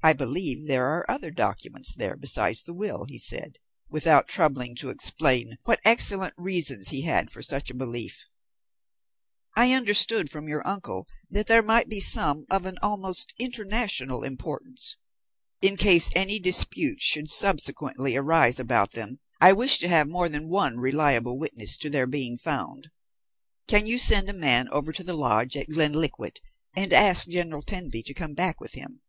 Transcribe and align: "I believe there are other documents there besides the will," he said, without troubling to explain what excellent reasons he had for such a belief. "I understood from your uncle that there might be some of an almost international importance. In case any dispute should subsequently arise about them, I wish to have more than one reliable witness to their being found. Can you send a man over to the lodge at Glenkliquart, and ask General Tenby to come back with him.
"I 0.00 0.12
believe 0.12 0.68
there 0.68 0.86
are 0.86 1.10
other 1.10 1.30
documents 1.30 1.92
there 1.94 2.16
besides 2.16 2.62
the 2.62 2.74
will," 2.74 3.04
he 3.08 3.18
said, 3.18 3.58
without 3.88 4.28
troubling 4.28 4.76
to 4.76 4.90
explain 4.90 5.56
what 5.64 5.80
excellent 5.82 6.34
reasons 6.36 6.88
he 6.90 7.02
had 7.02 7.32
for 7.32 7.42
such 7.42 7.70
a 7.70 7.74
belief. 7.74 8.26
"I 9.56 9.72
understood 9.72 10.30
from 10.30 10.46
your 10.46 10.64
uncle 10.64 11.08
that 11.30 11.46
there 11.46 11.62
might 11.62 11.88
be 11.88 12.00
some 12.00 12.44
of 12.50 12.66
an 12.66 12.76
almost 12.82 13.32
international 13.40 14.22
importance. 14.24 14.98
In 15.62 15.76
case 15.76 16.10
any 16.14 16.38
dispute 16.38 17.00
should 17.00 17.30
subsequently 17.30 18.14
arise 18.14 18.60
about 18.60 18.92
them, 18.92 19.20
I 19.40 19.54
wish 19.54 19.78
to 19.78 19.88
have 19.88 20.06
more 20.06 20.28
than 20.28 20.48
one 20.50 20.76
reliable 20.78 21.38
witness 21.40 21.78
to 21.78 21.90
their 21.90 22.06
being 22.06 22.36
found. 22.36 22.90
Can 23.66 23.86
you 23.86 23.96
send 23.98 24.28
a 24.28 24.32
man 24.34 24.68
over 24.68 24.92
to 24.92 25.02
the 25.02 25.14
lodge 25.14 25.56
at 25.56 25.70
Glenkliquart, 25.70 26.40
and 26.76 26.92
ask 26.92 27.26
General 27.26 27.62
Tenby 27.62 28.02
to 28.02 28.14
come 28.14 28.34
back 28.34 28.60
with 28.60 28.74
him. 28.74 29.00